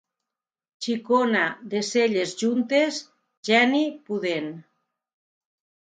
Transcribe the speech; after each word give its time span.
Xicona 0.85 1.43
de 1.75 1.83
celles 1.91 2.33
juntes, 2.41 2.99
geni 3.51 3.85
pudent. 4.09 4.53